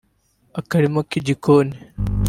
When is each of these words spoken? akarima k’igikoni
akarima 0.59 0.99
k’igikoni 1.09 1.77